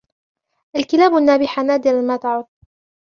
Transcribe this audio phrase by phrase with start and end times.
[0.75, 2.49] الكلاب النابحة نادراً ما تعض.